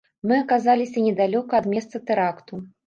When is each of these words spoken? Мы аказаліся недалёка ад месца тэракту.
Мы 0.29 0.39
аказаліся 0.43 1.05
недалёка 1.11 1.61
ад 1.63 1.71
месца 1.77 2.05
тэракту. 2.11 2.67